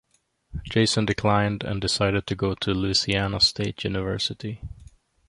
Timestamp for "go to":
2.33-2.73